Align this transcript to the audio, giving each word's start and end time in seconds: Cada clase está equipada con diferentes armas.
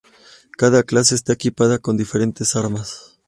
Cada 0.57 0.81
clase 0.81 1.13
está 1.13 1.31
equipada 1.33 1.77
con 1.77 1.95
diferentes 1.95 2.55
armas. 2.55 3.19